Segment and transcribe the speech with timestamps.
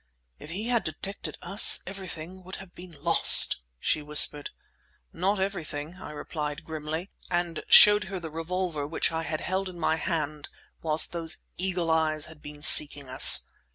[0.39, 4.49] "If he had detected us, everything would have been lost!" she whispered.
[5.13, 9.97] "Not everything!" I replied grimly—and showed her the revolver which I had held in my
[9.97, 10.49] hand
[10.81, 13.41] whilst those eagle eyes had been seeking us.